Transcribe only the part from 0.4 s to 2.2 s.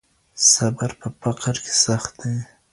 صبر په فقر کې سخت